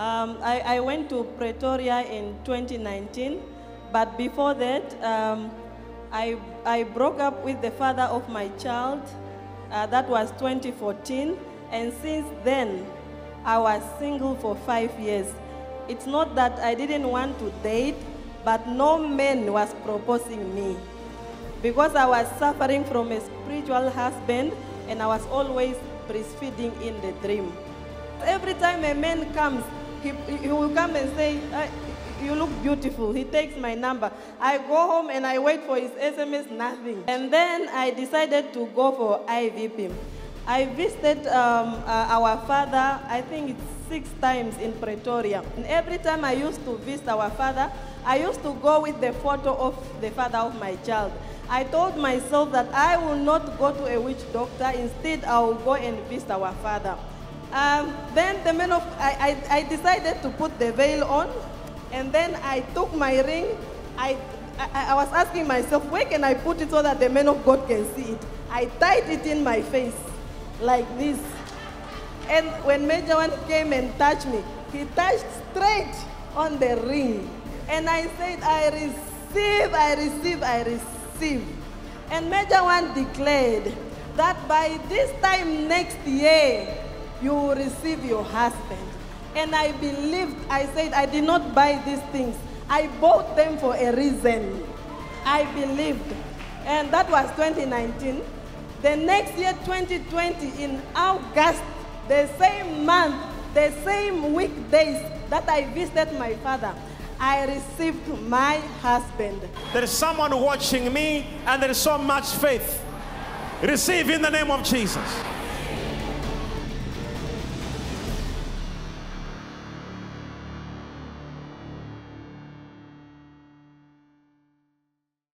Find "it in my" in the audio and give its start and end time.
69.08-69.62